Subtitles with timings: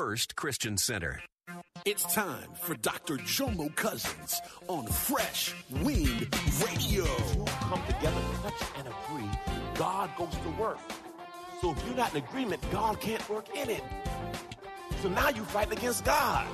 [0.00, 1.22] First Christian Center.
[1.84, 3.18] It's time for Dr.
[3.18, 6.26] Jomo Cousins on Fresh Wind
[6.64, 7.04] Radio.
[7.04, 9.28] Come together, touch, and agree.
[9.74, 10.78] God goes to work.
[11.60, 13.84] So if you're not in agreement, God can't work in it.
[15.02, 16.48] So now you fight against God.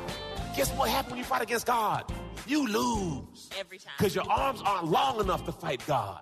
[0.56, 2.12] Guess what happens when you fight against God?
[2.48, 3.48] You lose.
[3.60, 3.94] Every time.
[3.96, 6.18] Because your arms aren't long enough to fight God.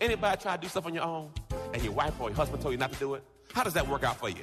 [0.00, 1.30] Anybody try to do stuff on your own
[1.72, 3.22] and your wife or your husband told you not to do it?
[3.52, 4.42] How does that work out for you?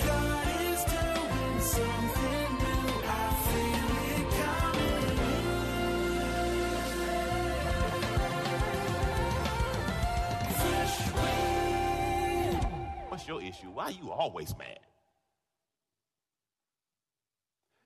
[13.31, 13.71] Your issue?
[13.71, 14.79] Why are you always mad?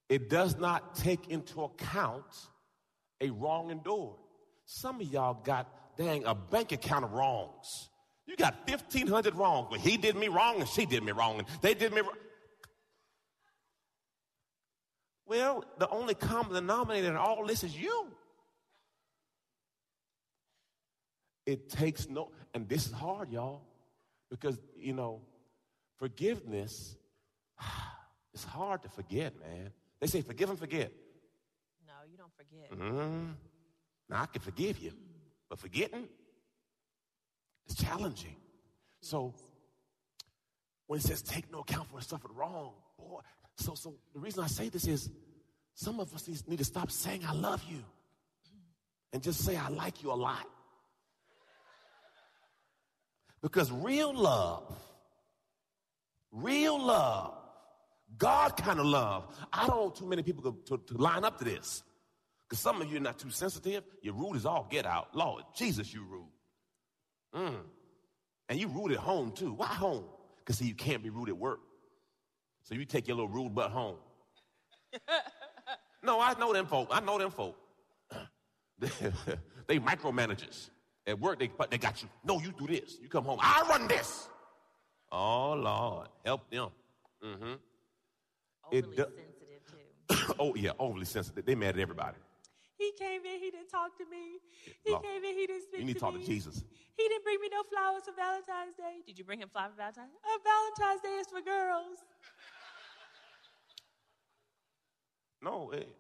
[0.10, 2.26] It does not take into account
[3.22, 4.18] a wrong endured.
[4.66, 7.90] Some of y'all got, dang, a bank account of wrongs.
[8.26, 9.68] You got 1,500 wrongs.
[9.70, 12.18] Well, he did me wrong and she did me wrong and they did me wrong.
[15.28, 18.08] Well, the only common denominator in all this is you.
[21.46, 23.62] It takes no, and this is hard, y'all,
[24.32, 25.22] because, you know,
[25.98, 26.96] forgiveness,
[28.34, 29.72] it's hard to forget, man.
[30.00, 30.92] They say forgive and forget.
[31.88, 32.72] No, you don't forget.
[32.72, 33.32] Mm-hmm.
[34.10, 34.92] Now, I can forgive you,
[35.50, 36.08] but forgetting,
[37.66, 38.36] it's challenging.
[39.02, 39.34] So,
[40.88, 43.22] when it says take no account for what suffered wrong, boy,
[43.58, 45.10] so, so the reason I say this is
[45.74, 47.84] some of us need to stop saying I love you
[49.14, 50.46] and just say I like you a lot.
[53.42, 54.64] Because real love,
[56.36, 57.34] real love,
[58.18, 61.40] God kind of love, I don't want too many people to, to, to line up
[61.40, 61.84] to this.
[62.48, 63.84] Because some of you are not too sensitive.
[64.02, 65.16] You're rude as all get out.
[65.16, 66.30] Lord, Jesus, you rude.
[67.36, 67.56] Mm.
[68.50, 69.54] And you rude at home too.
[69.54, 70.06] Why home?
[70.40, 71.60] Because see, you can't be rude at work.
[72.64, 73.98] So you take your little rude butt home.
[76.04, 76.90] no, I know them folk.
[76.92, 77.58] I know them folk.
[78.80, 80.70] they micromanagers.
[81.08, 82.10] At work, they, they got you.
[82.24, 82.98] No, you do this.
[83.02, 83.40] You come home.
[83.42, 84.28] I run this.
[85.18, 86.08] Oh, Lord.
[86.26, 86.70] Help them.
[87.24, 87.54] Mm-hmm.
[88.66, 90.34] Overly do- sensitive too.
[90.40, 91.46] oh, yeah, overly sensitive.
[91.46, 92.18] They mad at everybody.
[92.78, 94.40] He came in, he didn't talk to me.
[94.84, 96.20] He Lord, came in, he didn't speak You need to to talk me.
[96.22, 96.66] to Jesus.
[96.98, 98.98] He didn't bring me no flowers for Valentine's Day.
[99.08, 100.12] Did you bring him flowers for Valentine's?
[100.22, 102.00] Uh, Valentine's Day is for girls.
[105.42, 105.96] No, it,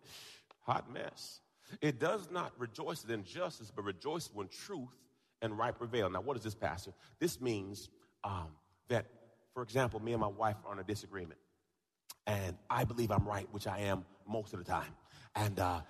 [0.61, 1.39] hot mess.
[1.81, 4.97] It does not rejoice in injustice, but rejoice when truth
[5.41, 6.09] and right prevail.
[6.09, 6.91] Now, what is this, Pastor?
[7.19, 7.89] This means
[8.23, 8.49] um,
[8.89, 9.05] that,
[9.53, 11.39] for example, me and my wife are in a disagreement,
[12.27, 14.93] and I believe I'm right, which I am most of the time,
[15.35, 15.81] and uh,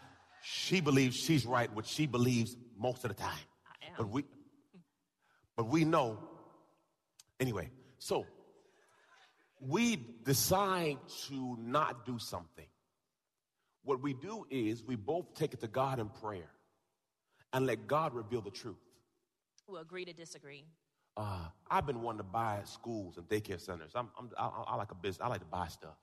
[0.44, 3.34] she believes she's right, which she believes most of the time.
[3.68, 3.94] I am.
[3.98, 4.24] But we,
[5.56, 6.20] but we know.
[7.40, 7.70] Anyway,
[8.00, 8.26] so
[9.60, 10.98] we decide
[11.28, 12.68] to not do something.
[13.84, 16.50] What we do is we both take it to God in prayer
[17.54, 18.76] and let God reveal the truth.
[19.68, 20.66] We'll agree to disagree.
[21.18, 23.92] Uh, I've been wanting to buy schools and daycare centers.
[23.96, 25.22] I'm, I'm, I, I like a business.
[25.22, 25.96] I like to buy stuff.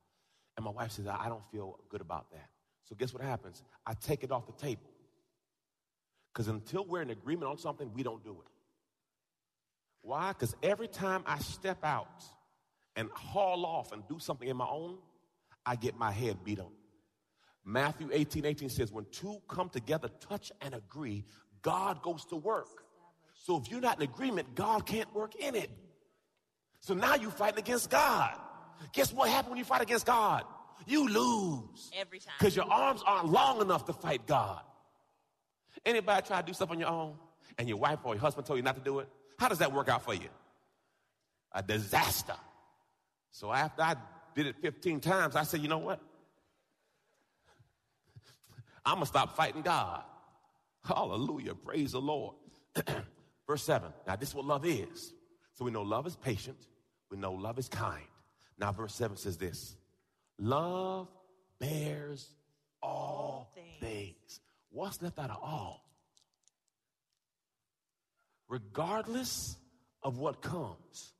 [0.56, 2.49] And my wife says, I don't feel good about that.
[2.84, 3.62] So guess what happens?
[3.87, 4.91] I take it off the table.
[6.33, 8.50] Because until we're in agreement on something, we don't do it.
[10.00, 10.28] Why?
[10.33, 12.25] Because every time I step out
[12.97, 14.99] and haul off and do something in my own,
[15.65, 16.73] I get my head beat on.
[17.65, 21.25] Matthew 18, 18 says, when two come together, touch and agree,
[21.62, 22.81] God goes to work.
[23.43, 25.69] So if you're not in agreement, God can't work in it.
[26.81, 28.39] So now you're fighting against God.
[28.93, 30.44] Guess what happens when you fight against God?
[30.87, 31.91] You lose.
[31.97, 32.35] Every time.
[32.39, 34.61] Because your arms aren't long enough to fight God.
[35.85, 37.17] Anybody try to do stuff on your own
[37.59, 39.09] and your wife or your husband told you not to do it?
[39.39, 40.29] How does that work out for you?
[41.50, 42.37] A disaster.
[43.33, 43.97] So after I
[44.37, 46.00] did it 15 times, I said, you know what?
[48.87, 50.03] I'm going to stop fighting God.
[50.85, 51.56] Hallelujah.
[51.56, 52.37] Praise the Lord.
[53.47, 53.93] Verse 7.
[54.06, 55.12] Now, this is what love is.
[55.55, 56.56] So we know love is patient,
[57.11, 58.05] We know love is kind.
[58.59, 59.77] Now, verse 7 says this
[60.39, 61.09] Love
[61.59, 62.29] bears
[62.83, 63.81] all things.
[63.81, 64.41] things.
[64.71, 65.85] What's left out of all?
[68.49, 69.56] Regardless
[70.03, 71.12] of what comes,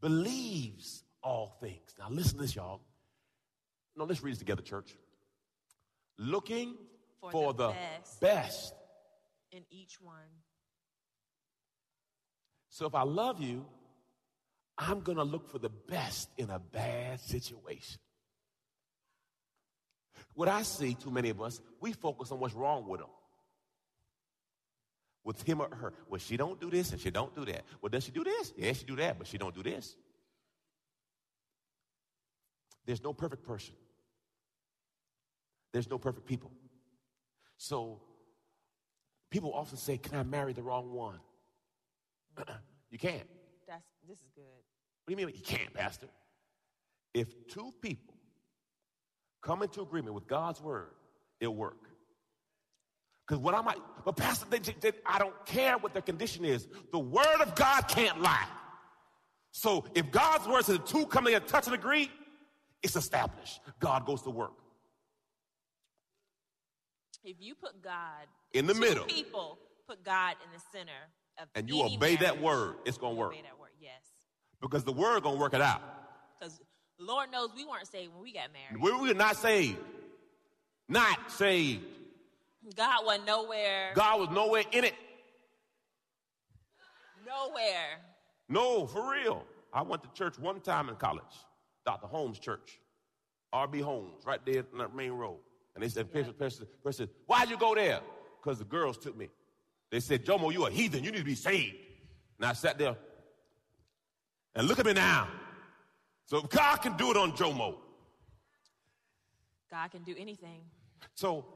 [0.00, 1.94] believes all things.
[1.98, 2.80] Now, listen to this, y'all.
[3.96, 4.94] No, let's read this together, church.
[6.18, 6.74] Looking
[7.20, 8.20] for, For the, the best.
[8.20, 8.74] best.
[9.52, 10.14] In each one.
[12.76, 13.64] So if I love you,
[14.76, 17.98] I'm going to look for the best in a bad situation.
[20.34, 23.08] What I see, too many of us, we focus on what's wrong with them.
[25.24, 25.94] With him or her.
[26.10, 27.64] Well, she don't do this and she don't do that.
[27.80, 28.52] Well, does she do this?
[28.58, 29.96] Yeah, she do that, but she don't do this.
[32.84, 33.74] There's no perfect person.
[35.72, 36.52] There's no perfect people.
[37.56, 38.02] So
[39.30, 41.20] people often say, Can I marry the wrong one?
[42.90, 43.28] you can't.
[43.66, 44.44] That's this is good.
[44.44, 46.08] What do you mean you can't, Pastor?
[47.14, 48.14] If two people
[49.42, 50.90] come into agreement with God's word,
[51.40, 51.78] it'll work.
[53.26, 56.68] Because what I might, but Pastor, they, they, I don't care what their condition is.
[56.92, 58.46] The word of God can't lie.
[59.50, 62.10] So if God's word says the two come together, touch and agree,
[62.82, 63.60] it's established.
[63.80, 64.52] God goes to work.
[67.24, 69.04] If you put God In the two middle.
[69.06, 69.58] people
[69.88, 70.92] put God in the center
[71.38, 73.32] of And you obey that word, it's gonna work.
[73.32, 73.92] Obey that word, yes.
[74.60, 75.82] Because the word gonna work it out.
[76.38, 76.60] Because
[76.98, 78.82] Lord knows we weren't saved when we got married.
[78.82, 79.78] We were not saved.
[80.88, 81.84] Not saved.
[82.74, 84.94] God wasn't nowhere, God was nowhere in it.
[87.24, 88.00] nowhere.
[88.48, 89.44] No, for real.
[89.72, 91.24] I went to church one time in college,
[91.84, 92.06] Dr.
[92.06, 92.80] Holmes Church,
[93.52, 93.80] R.B.
[93.80, 95.38] Holmes, right there on the main road.
[95.74, 98.00] And they said, person, person, person, why'd you go there?
[98.42, 99.28] Because the girls took me.
[99.96, 101.02] They said, Jomo, you a heathen.
[101.02, 101.74] You need to be saved.
[102.36, 102.94] And I sat there.
[104.54, 105.26] And look at me now.
[106.26, 107.76] So God can do it on Jomo.
[109.70, 110.60] God can do anything.
[111.14, 111.46] So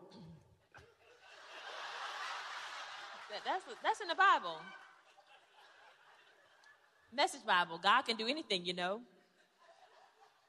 [3.29, 4.57] That, that's that's in the Bible.
[7.13, 7.79] Message Bible.
[7.83, 9.03] God can do anything, you know.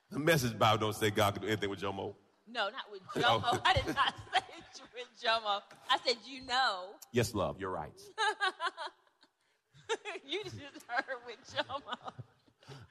[0.10, 2.16] the message Bible don't say God can do anything with Jomo.
[2.52, 3.62] No, not with Jomo.
[3.66, 5.62] I did not say it with Jomo.
[5.90, 6.86] I said you know.
[7.12, 7.92] Yes, love, you're right.
[10.26, 10.56] you just
[10.88, 12.12] heard with Jomo.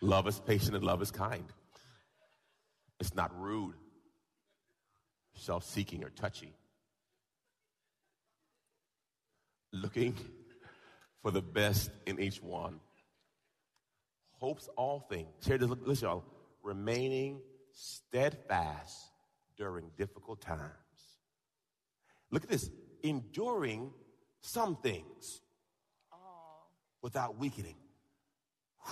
[0.01, 1.45] Love is patient and love is kind.
[2.99, 3.75] It's not rude,
[5.35, 6.55] self seeking, or touchy.
[9.73, 10.17] Looking
[11.23, 12.81] for the best in each one.
[14.39, 15.29] Hopes all things.
[15.45, 15.69] Here it is.
[15.69, 16.25] Look, listen, y'all.
[16.63, 17.41] Remaining
[17.73, 19.10] steadfast
[19.61, 21.21] during difficult times.
[22.31, 22.71] Look at this.
[23.03, 23.93] Enduring
[24.41, 25.43] some things
[27.03, 27.77] without weakening.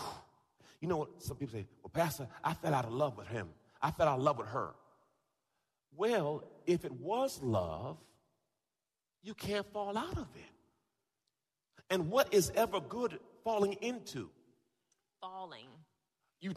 [0.81, 1.21] You know what?
[1.21, 3.49] Some people say, well, Pastor, I fell out of love with him.
[3.83, 4.77] I fell out of love with her.
[5.97, 7.97] Well, if it was love,
[9.21, 10.53] you can't fall out of it.
[11.91, 14.31] And what is ever good falling into?
[15.21, 15.67] Falling.
[16.41, 16.55] You,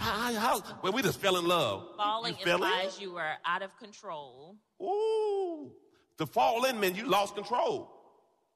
[0.00, 1.84] how, how, well, we just fell in love.
[1.96, 4.56] Falling you fell implies you were out of control.
[4.82, 5.70] Ooh.
[6.18, 7.90] To fall in meant you lost control.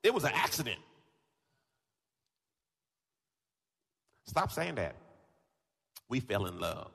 [0.03, 0.81] It was an accident.
[4.27, 4.97] Stop saying that.
[6.09, 6.91] We fell in love.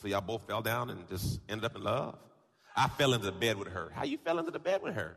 [0.00, 2.18] So y'all both fell down and just ended up in love.
[2.76, 3.90] I fell into the bed with her.
[3.94, 5.16] How you fell into the bed with her?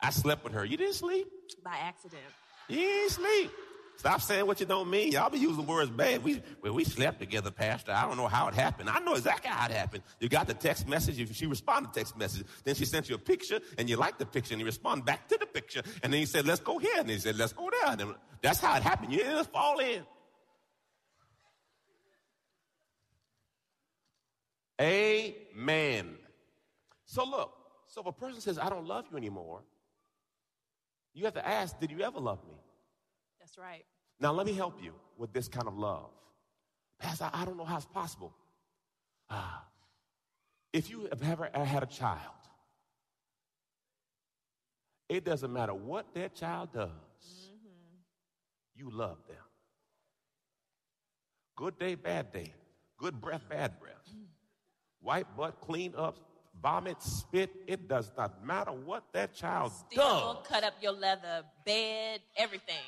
[0.00, 0.64] I slept with her.
[0.64, 1.28] You didn't sleep.
[1.64, 2.22] By accident.
[2.68, 3.50] You didn't sleep.
[3.96, 5.12] Stop saying what you don't mean.
[5.12, 6.22] Y'all be using words bad.
[6.22, 7.92] We well, we slept together, Pastor.
[7.92, 8.90] I don't know how it happened.
[8.90, 10.02] I know exactly how it happened.
[10.20, 11.34] You got the text message.
[11.34, 12.46] She responded to text message.
[12.64, 15.28] Then she sent you a picture, and you liked the picture, and you respond back
[15.28, 15.82] to the picture.
[16.02, 18.60] And then you said, "Let's go here," and he said, "Let's go there." And that's
[18.60, 19.12] how it happened.
[19.12, 20.04] You just fall in.
[24.80, 26.16] Amen.
[27.06, 27.52] So look,
[27.86, 29.62] so if a person says, I don't love you anymore,
[31.12, 32.54] you have to ask, did you ever love me?
[33.44, 33.84] That's right.
[34.20, 36.08] Now let me help you with this kind of love.
[36.98, 38.32] Pastor, I don't know how it's possible.
[39.28, 39.64] Ah,
[40.72, 42.18] if you have ever had a child,
[45.10, 46.88] it doesn't matter what that child does,
[48.74, 49.36] you love them.
[51.54, 52.54] Good day, bad day.
[52.96, 54.08] Good breath, bad breath.
[55.00, 56.16] White butt, clean up,
[56.62, 57.50] vomit, spit.
[57.66, 60.46] It does not matter what that child Still does.
[60.48, 62.80] cut up your leather bed, everything.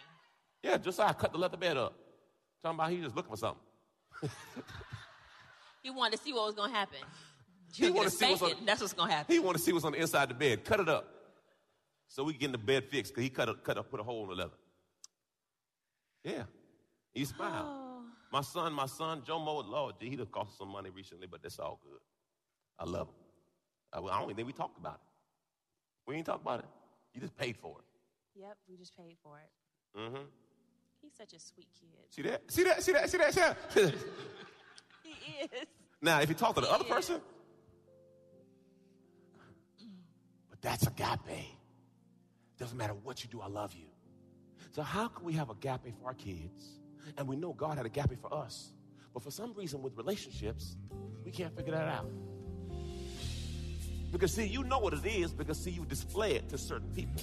[0.63, 1.95] Yeah, just like I cut the leather bed up.
[2.63, 3.63] Talking about he just looking for something.
[5.87, 6.99] He wanted to see what was going to happen.
[7.73, 9.33] He You're wanna see what's spank on- that's what's going to happen.
[9.33, 10.65] He want to see what's on the inside of the bed.
[10.65, 11.09] Cut it up.
[12.09, 14.03] So we get in the bed fixed because he cut, a, cut up, put a
[14.03, 14.57] hole in the leather.
[16.25, 16.43] Yeah.
[17.15, 17.69] He smiled.
[18.33, 21.61] My son, my son, Jomo, Lord, he done cost us some money recently, but that's
[21.61, 22.01] all good.
[22.81, 23.15] I love him.
[23.93, 25.01] I, I don't even think we talked about it.
[26.09, 26.67] We ain't talked about it.
[27.15, 28.41] You just paid for it.
[28.41, 29.99] Yep, we just paid for it.
[30.01, 30.25] Mm-hmm.
[31.03, 31.88] He's such a sweet kid.
[32.11, 32.43] See that?
[32.50, 32.83] See that?
[32.83, 33.11] See that?
[33.11, 33.35] See that?
[33.35, 33.57] See that?
[35.03, 35.50] He is.
[36.03, 36.95] now, if you talk to the other Yeah.
[36.95, 37.21] person,
[40.50, 41.47] but that's agape.
[42.59, 43.87] Doesn't matter what you do, I love you.
[44.73, 46.81] So how can we have agape for our kids?
[47.17, 48.73] And we know God had a agape for us.
[49.15, 50.76] But for some reason with relationships,
[51.25, 52.11] we can't figure that out.
[54.12, 57.23] Because see, you know what it is because see, you display it to certain people.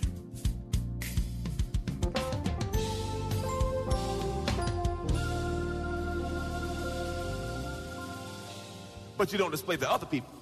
[9.21, 10.33] But you don't display to other people.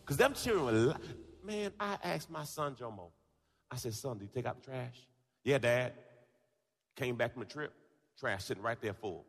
[0.00, 0.94] Because them children were, li-
[1.44, 3.10] man, I asked my son Jomo,
[3.70, 5.06] I said, son, do you take out the trash?
[5.44, 5.92] Yeah, dad.
[6.96, 7.74] Came back from the trip,
[8.18, 9.26] trash sitting right there full.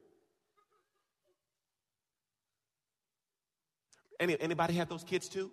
[4.22, 5.52] Any, anybody have those kids too?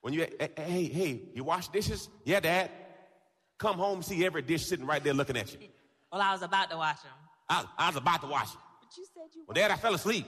[0.00, 2.08] When you, hey, hey, hey, you wash dishes?
[2.24, 2.70] Yeah, dad.
[3.58, 5.58] Come home, see every dish sitting right there looking at you.
[6.12, 7.10] Well, I was about to wash them.
[7.48, 8.60] I, I was about to wash it.
[8.80, 10.24] But you said you Well, dad, I fell asleep.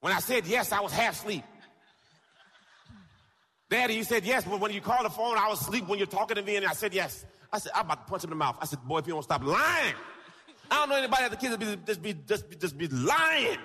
[0.00, 1.44] When I said yes, I was half asleep.
[3.68, 6.06] Daddy, you said yes, but when you called the phone, I was asleep when you're
[6.06, 7.24] talking to me, and I said yes.
[7.52, 8.56] I said, I'm about to punch him in the mouth.
[8.60, 9.94] I said, boy, if you don't stop lying.
[10.70, 12.88] I don't know anybody at the kids that be, just be just be just be
[12.88, 13.58] lying.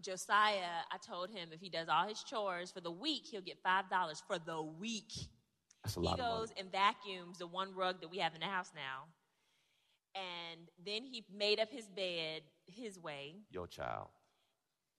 [0.00, 3.58] Josiah, I told him if he does all his chores for the week, he'll get
[3.62, 5.12] five dollars for the week.
[5.84, 8.40] That's a He lot of goes and vacuums the one rug that we have in
[8.40, 9.04] the house now.
[10.14, 13.34] And then he made up his bed his way.
[13.50, 14.08] Your child.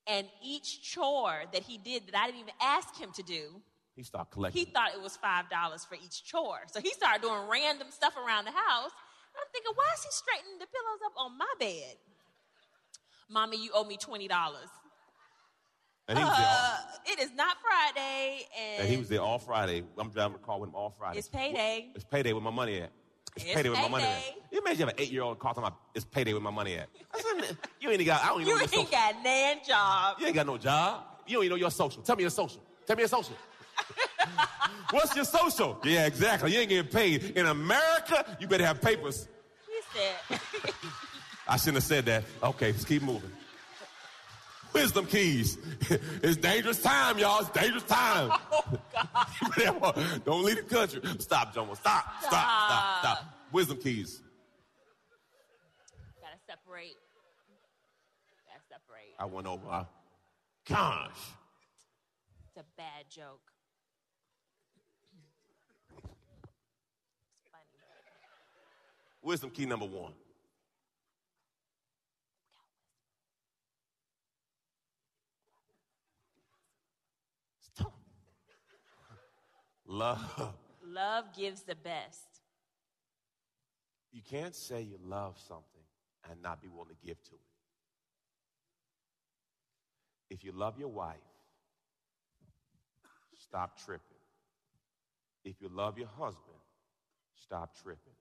[0.08, 3.62] And each chore that he did that I didn't even ask him to do,
[3.96, 4.66] He start collecting.
[4.66, 6.62] he thought it was five dollars for each chore.
[6.72, 8.92] So he started doing random stuff around the house.
[8.92, 11.96] And I'm thinking, why is he straightening the pillows up on my bed?
[13.30, 14.70] Mommy, you owe me twenty dollars.
[16.08, 19.22] and, he was there all, Uh, it is not Friday, and, and he was there
[19.22, 19.84] all Friday.
[19.98, 21.20] I'm driving the car with him all Friday.
[21.20, 21.92] It's payday.
[21.94, 22.92] It's payday with my money at.
[23.42, 24.24] It's, It's payday with my money at.
[24.52, 26.90] You imagine you have an eight-year-old car talking about it's payday with my money at.
[27.16, 28.24] Said, you ain't got.
[28.24, 30.18] I don't even You know your ain't got nan job.
[30.20, 31.04] You ain't got no job.
[31.28, 32.02] You don't even know your social.
[32.02, 32.62] Tell me your social.
[32.86, 33.36] Tell me your social.
[34.92, 35.80] What's your social?
[35.84, 36.52] Yeah, exactly.
[36.54, 37.38] You ain't getting paid.
[37.38, 39.28] In America, you better have papers.
[39.68, 40.40] He said,
[41.48, 42.24] I shouldn't have said that.
[42.44, 43.32] Okay, let's keep moving.
[44.74, 45.58] Wisdom keys.
[46.22, 47.40] It's dangerous time, y'all.
[47.42, 48.32] It's dangerous time.
[49.82, 49.94] Oh,
[50.26, 51.02] Don't leave the country.
[51.20, 51.76] Stop, Jomo.
[51.76, 52.06] Stop.
[52.22, 52.32] Stop.
[52.32, 53.00] Stop.
[53.00, 53.26] Stop.
[53.52, 54.22] Wisdom keys.
[56.22, 56.96] gotta separate.
[58.48, 59.14] Gotta separate.
[59.20, 59.68] I went over.
[59.70, 59.84] uh,
[60.68, 61.10] Gosh.
[62.48, 63.42] It's a bad joke.
[67.34, 67.64] It's funny.
[69.24, 70.14] Wisdom key number one.
[77.62, 77.94] Stop.
[79.90, 80.54] Love.
[80.86, 82.28] Love gives the best.
[84.12, 85.66] You can't say you love something
[86.30, 87.42] and not be willing to give to it.
[90.30, 91.16] If you love your wife,
[93.40, 94.04] stop tripping.
[95.44, 96.60] If you love your husband,
[97.36, 98.14] stop tripping.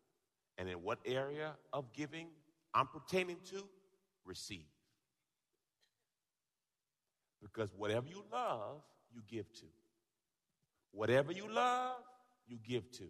[0.57, 2.29] And in what area of giving
[2.75, 3.63] I'm pertaining to,
[4.25, 4.65] receive.
[7.43, 8.83] Because whatever you love,
[9.13, 9.67] you give to.
[10.93, 11.97] Whatever you love,
[12.47, 13.05] you give to.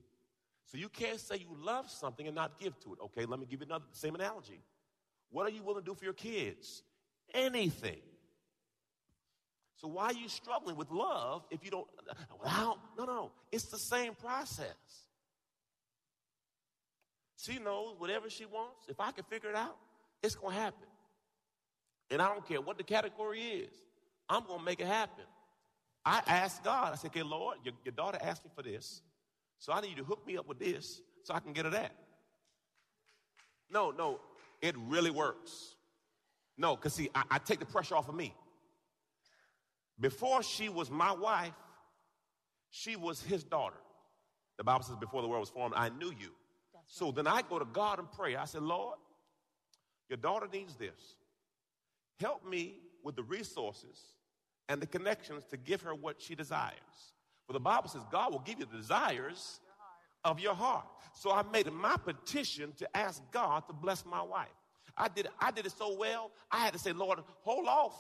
[0.65, 2.99] So you can't say you love something and not give to it.
[3.05, 4.61] Okay, let me give you another same analogy.
[5.31, 6.83] What are you willing to do for your kids?
[7.33, 8.01] Anything.
[9.77, 11.87] So why are you struggling with love if you don't?
[12.45, 14.75] Well, no, no, it's the same process.
[17.37, 18.87] She knows whatever she wants.
[18.89, 19.77] If I can figure it out,
[20.23, 20.89] it's going to happen.
[22.11, 23.73] And I don't care what the category is.
[24.29, 25.25] I'm going to make it happen.
[26.05, 29.03] I asked God, I said, okay, Lord, your, your daughter asked me for this.
[29.59, 31.71] So I need you to hook me up with this so I can get her
[31.73, 31.93] that.
[33.71, 34.21] No, no,
[34.63, 35.75] it really works.
[36.57, 38.35] No, because see, I, I take the pressure off of me.
[40.01, 41.53] Before she was my wife,
[42.71, 43.77] she was his daughter.
[44.57, 46.33] The Bible says, before the world was formed, I knew you.
[46.87, 48.35] So then I go to God and pray.
[48.37, 48.97] I said, Lord,
[50.09, 51.17] your daughter needs this.
[52.19, 54.01] Help me with the resources
[54.69, 56.73] and the connections to give her what she desires.
[57.47, 59.61] For the Bible says God will give you the desires
[60.25, 60.87] of your heart.
[61.15, 64.49] So I made my petition to ask God to bless my wife.
[64.97, 67.95] I did, I did it so well, I had to say, Lord, hold off.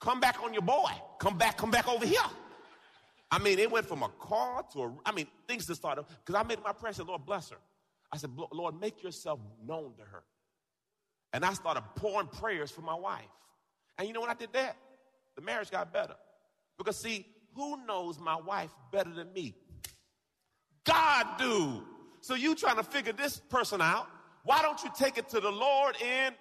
[0.00, 0.90] Come back on your boy.
[1.18, 2.20] Come back, come back over here.
[3.30, 6.34] I mean, it went from a car to a, I mean, things just started, because
[6.34, 7.58] I made my prayer, I said, Lord, bless her.
[8.10, 10.22] I said, Lord, make yourself known to her.
[11.32, 13.24] And I started pouring prayers for my wife.
[13.98, 14.76] And you know when I did that?
[15.36, 16.14] The marriage got better.
[16.78, 19.54] Because see, who knows my wife better than me?
[20.84, 21.82] God do.
[22.20, 24.08] So you trying to figure this person out.
[24.44, 26.36] Why don't you take it to the Lord in prayer?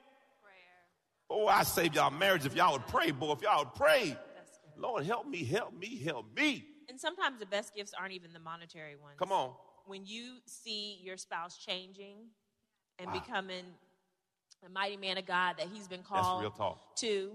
[1.29, 3.33] Oh, I save y'all marriage if y'all would pray, boy.
[3.33, 4.17] If y'all would pray.
[4.77, 6.65] Lord, help me, help me, help me.
[6.89, 9.15] And sometimes the best gifts aren't even the monetary ones.
[9.17, 9.53] Come on.
[9.87, 12.17] When you see your spouse changing
[12.99, 13.13] and wow.
[13.13, 13.63] becoming
[14.65, 16.51] a mighty man of God that he's been called
[16.97, 17.31] to,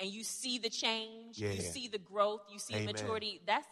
[0.00, 1.52] and you see the change, yeah.
[1.52, 2.86] you see the growth, you see Amen.
[2.86, 3.66] maturity, that's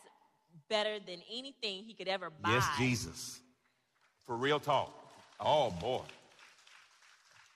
[0.69, 2.51] better than anything he could ever buy.
[2.51, 3.41] Yes, Jesus.
[4.27, 4.93] For real talk.
[5.41, 6.03] Oh, boy.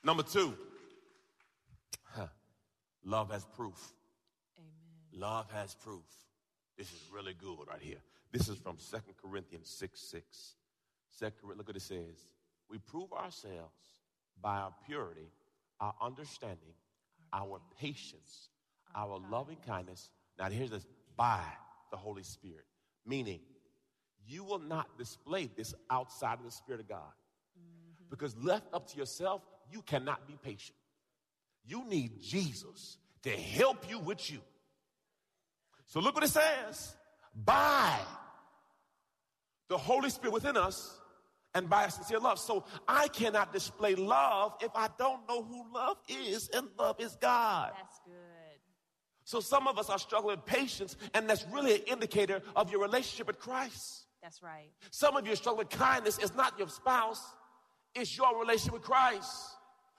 [0.02, 0.54] Number two,
[2.04, 2.26] huh.
[3.04, 3.92] love has proof.
[4.58, 5.20] Amen.
[5.20, 6.04] Love has proof.
[6.76, 7.98] This is really good right here.
[8.32, 10.54] This is from 2 Corinthians 6 6.
[11.10, 12.34] Second, look what it says.
[12.68, 13.94] We prove ourselves
[14.42, 15.30] by our purity,
[15.80, 16.74] our understanding,
[17.32, 18.48] our patience,
[18.96, 20.10] our loving kindness.
[20.38, 21.42] Now, here's this by
[21.90, 22.64] the Holy Spirit.
[23.06, 23.40] Meaning,
[24.26, 27.12] you will not display this outside of the Spirit of God.
[27.58, 28.04] Mm-hmm.
[28.10, 30.76] Because left up to yourself, you cannot be patient.
[31.64, 34.38] You need Jesus to help you with you.
[35.86, 36.96] So look what it says.
[37.44, 37.98] By
[39.68, 40.98] the Holy Spirit within us
[41.54, 42.38] and by a sincere love.
[42.38, 47.16] So I cannot display love if I don't know who love is, and love is
[47.20, 47.72] God.
[47.74, 47.95] That's.
[49.26, 52.80] So some of us are struggling with patience, and that's really an indicator of your
[52.80, 54.04] relationship with Christ.
[54.22, 54.70] That's right.
[54.92, 56.18] Some of you are struggling with kindness.
[56.18, 57.20] It's not your spouse,
[57.92, 59.32] it's your relationship with Christ.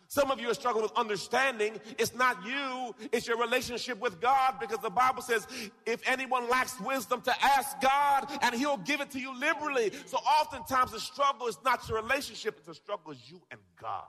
[0.07, 1.77] Some of you are struggling with understanding.
[1.97, 5.45] It's not you, it's your relationship with God because the Bible says
[5.85, 9.91] if anyone lacks wisdom to ask God and he'll give it to you liberally.
[10.05, 14.05] So oftentimes the struggle is not your relationship, it's the struggle is you and God.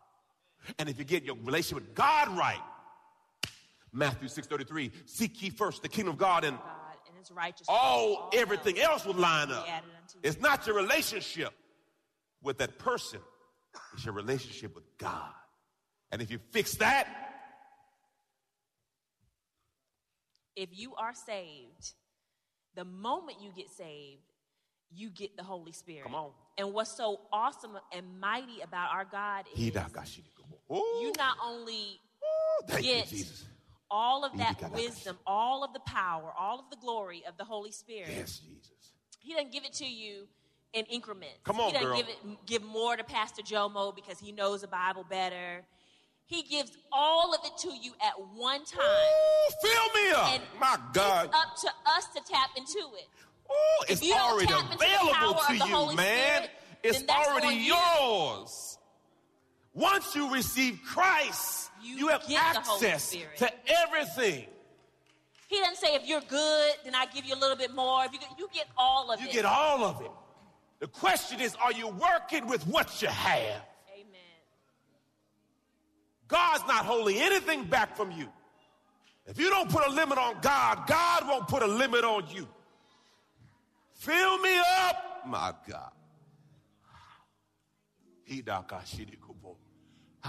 [0.78, 2.62] And if you get your relationship with God right,
[3.98, 6.66] Matthew 6:33, seek ye first the kingdom of God and, God
[7.08, 7.68] and his righteousness.
[7.68, 9.66] All, everything else will line up.
[10.22, 11.52] It's not your relationship
[12.42, 13.20] with that person,
[13.94, 15.32] it's your relationship with God.
[16.10, 17.06] And if you fix that,
[20.56, 21.92] if you are saved,
[22.74, 24.22] the moment you get saved,
[24.90, 26.04] you get the Holy Spirit.
[26.04, 26.30] Come on.
[26.56, 29.72] And what's so awesome and mighty about our God is you
[31.16, 33.24] not only Ooh, get you,
[33.90, 37.72] all of that wisdom, all of the power, all of the glory of the Holy
[37.72, 38.10] Spirit.
[38.14, 38.92] Yes, Jesus.
[39.20, 40.26] He doesn't give it to you
[40.72, 41.38] in increments.
[41.44, 41.96] Come on, he doesn't girl.
[41.96, 45.64] give it give more to Pastor Jomo because he knows the Bible better.
[46.26, 48.82] He gives all of it to you at one time.
[48.82, 50.32] Ooh, fill me up.
[50.34, 51.26] And My God.
[51.26, 53.08] It's up to us to tap into it.
[53.50, 56.42] Ooh, it's already available to you, man.
[56.42, 56.50] Spirit,
[56.82, 58.77] it's already yours.
[59.78, 63.48] Once you receive Christ, you, you have access to
[63.84, 64.44] everything.
[65.46, 68.04] He doesn't say if you're good, then I give you a little bit more.
[68.04, 69.28] If you, you get all of you it.
[69.28, 70.10] You get all of it.
[70.80, 73.62] The question is, are you working with what you have?
[73.94, 74.20] Amen.
[76.26, 78.28] God's not holding anything back from you.
[79.26, 82.48] If you don't put a limit on God, God won't put a limit on you.
[83.94, 85.92] Fill me up, my God.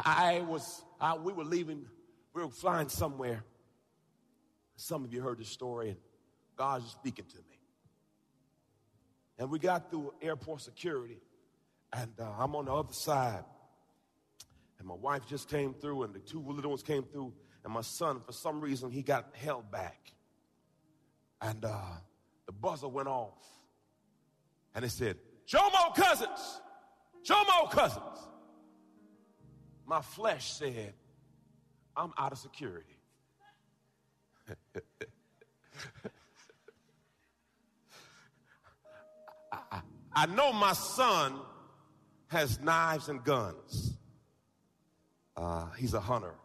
[0.06, 1.86] I was, I, we were leaving,
[2.34, 3.44] we were flying somewhere.
[4.76, 5.98] Some of you heard the story, and
[6.56, 7.60] God was speaking to me.
[9.38, 11.20] And we got through airport security,
[11.92, 13.44] and uh, I'm on the other side.
[14.78, 17.34] And my wife just came through, and the two little ones came through,
[17.66, 20.14] and my son, for some reason, he got held back.
[21.42, 21.78] And uh,
[22.46, 23.44] the buzzer went off,
[24.76, 26.62] and it said, Jomo Cousins,
[27.26, 28.29] Jomo Cousins.
[29.90, 30.94] My flesh said,
[31.98, 32.96] I'm out of security.
[39.52, 39.82] I,
[40.14, 41.40] I know my son
[42.28, 43.98] has knives and guns.
[45.36, 46.36] Uh, he's a hunter,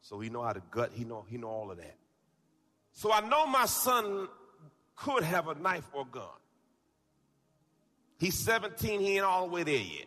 [0.00, 0.90] so he know how to gut.
[0.92, 1.94] He know he know all of that.
[2.94, 4.26] So I know my son
[4.96, 6.24] could have a knife or gun.
[8.18, 8.98] He's 17.
[8.98, 10.06] He ain't all the way there yet.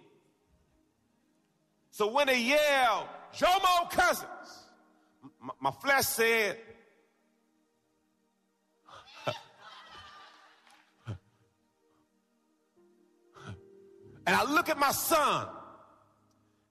[1.91, 4.27] So when they yell, Jomo Cousins,
[5.41, 6.57] my, my flesh said,
[14.25, 15.47] And I look at my son,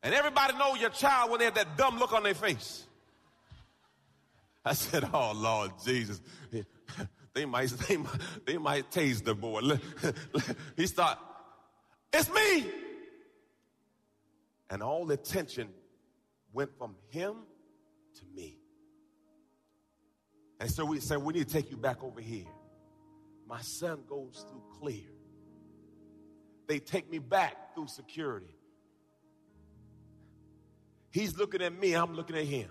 [0.03, 2.87] and everybody know your child when they have that dumb look on their face.
[4.65, 6.21] I said, "Oh Lord Jesus,
[7.35, 9.61] they might they might, they might tase the boy."
[10.77, 11.19] he start,
[12.13, 12.71] "It's me,"
[14.71, 15.69] and all the attention
[16.53, 17.35] went from him
[18.15, 18.59] to me.
[20.61, 22.47] And so we said, "We need to take you back over here."
[23.47, 25.11] My son goes through clear
[26.71, 28.55] they take me back through security.
[31.11, 32.71] He's looking at me, I'm looking at him.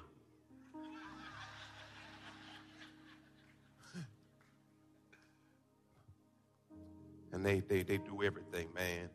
[7.33, 9.09] and they, they, they do everything, man.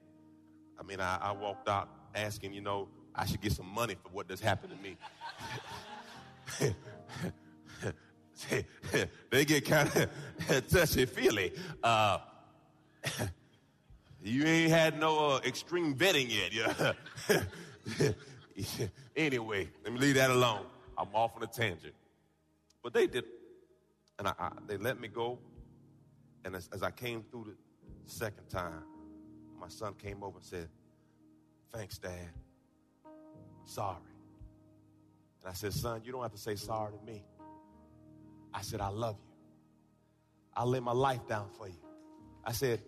[0.78, 4.08] I mean, I, I walked out asking, you know, I should get some money for
[4.10, 4.96] what just happened to me.
[9.30, 10.08] they get kind
[10.48, 11.52] of touchy feely.
[11.82, 12.18] Uh,
[14.22, 16.96] you ain't had no uh, extreme vetting yet.
[19.16, 20.66] Anyway, let me leave that alone.
[20.98, 21.94] I'm off on a tangent.
[22.82, 23.24] But they did,
[24.18, 25.38] and I, I, they let me go.
[26.44, 28.82] And as, as I came through the second time,
[29.58, 30.68] my son came over and said,
[31.72, 32.30] Thanks, Dad.
[33.64, 33.96] Sorry.
[35.42, 37.24] And I said, Son, you don't have to say sorry to me.
[38.52, 39.34] I said, I love you.
[40.56, 41.74] I'll lay my life down for you.
[42.44, 42.80] I said,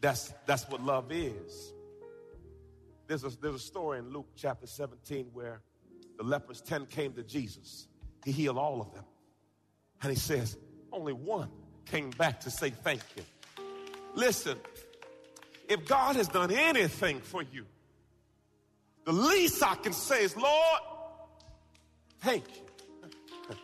[0.00, 1.72] that's, that's what love is.
[3.06, 5.62] There's a, there's a story in Luke chapter 17 where
[6.18, 7.88] the lepers 10 came to Jesus.
[8.24, 9.04] He healed all of them.
[10.02, 10.56] And he says,
[10.92, 11.48] only one
[11.86, 13.22] came back to say thank you.
[14.14, 14.58] Listen,
[15.72, 17.66] if God has done anything for you,
[19.04, 20.80] the least I can say is, Lord,
[22.20, 23.56] thank you.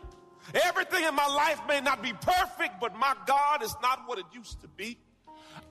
[0.55, 4.25] Everything in my life may not be perfect, but my God is not what it
[4.33, 4.99] used to be.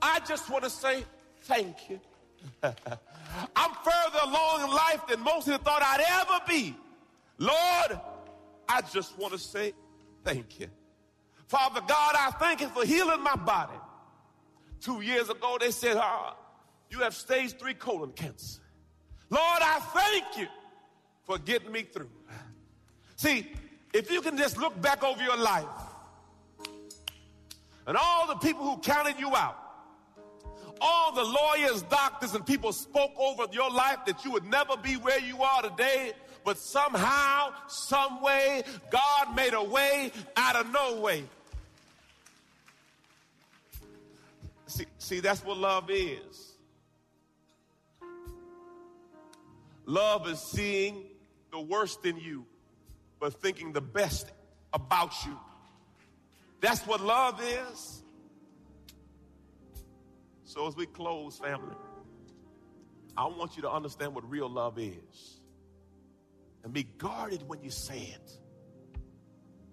[0.00, 1.04] I just want to say
[1.42, 2.00] thank you.
[2.62, 6.76] I'm further along in life than most of thought I'd ever be.
[7.38, 8.00] Lord,
[8.68, 9.72] I just want to say
[10.24, 10.68] thank you.
[11.48, 13.74] Father God, I thank you for healing my body.
[14.80, 16.34] Two years ago, they said, oh,
[16.90, 18.60] You have stage three colon cancer.
[19.30, 20.46] Lord, I thank you
[21.24, 22.10] for getting me through.
[23.16, 23.52] See,
[23.92, 25.66] if you can just look back over your life
[27.86, 29.56] and all the people who counted you out,
[30.80, 34.94] all the lawyers, doctors, and people spoke over your life that you would never be
[34.94, 36.12] where you are today,
[36.44, 41.24] but somehow, some way, God made a way out of no way.
[44.78, 46.52] See, see, that's what love is.
[49.86, 51.02] Love is seeing
[51.50, 52.46] the worst in you,
[53.18, 54.30] but thinking the best
[54.72, 55.36] about you.
[56.60, 58.04] That's what love is.
[60.44, 61.74] So as we close, family,
[63.16, 65.40] I want you to understand what real love is.
[66.62, 68.30] And be guarded when you say it.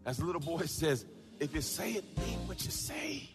[0.04, 1.06] As the little boy says,
[1.40, 3.35] if you say it, mean what you say.